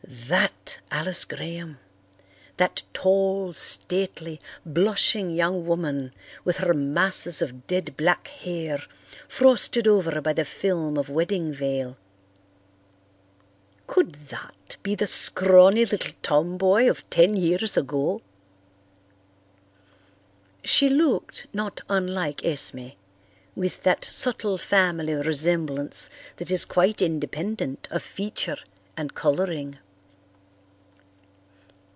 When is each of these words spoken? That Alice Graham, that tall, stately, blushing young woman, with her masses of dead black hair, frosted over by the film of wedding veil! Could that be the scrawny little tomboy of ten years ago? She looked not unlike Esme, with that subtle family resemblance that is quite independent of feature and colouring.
That 0.27 0.79
Alice 0.89 1.23
Graham, 1.23 1.77
that 2.57 2.83
tall, 2.93 3.53
stately, 3.53 4.41
blushing 4.65 5.29
young 5.31 5.65
woman, 5.65 6.13
with 6.43 6.57
her 6.57 6.73
masses 6.73 7.41
of 7.41 7.65
dead 7.65 7.95
black 7.95 8.27
hair, 8.27 8.83
frosted 9.29 9.87
over 9.87 10.19
by 10.19 10.33
the 10.33 10.43
film 10.43 10.97
of 10.97 11.09
wedding 11.09 11.53
veil! 11.53 11.97
Could 13.87 14.13
that 14.27 14.75
be 14.83 14.95
the 14.95 15.07
scrawny 15.07 15.85
little 15.85 16.13
tomboy 16.21 16.89
of 16.89 17.09
ten 17.09 17.37
years 17.37 17.77
ago? 17.77 18.21
She 20.63 20.89
looked 20.89 21.47
not 21.53 21.81
unlike 21.89 22.43
Esme, 22.45 22.89
with 23.55 23.83
that 23.83 24.03
subtle 24.03 24.57
family 24.57 25.13
resemblance 25.15 26.09
that 26.37 26.51
is 26.51 26.65
quite 26.65 27.01
independent 27.01 27.87
of 27.91 28.03
feature 28.03 28.57
and 28.97 29.13
colouring. 29.13 29.77